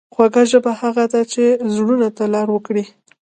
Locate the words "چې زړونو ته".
1.31-2.23